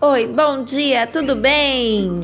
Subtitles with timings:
[0.00, 2.20] Oi, bom dia, tudo bem?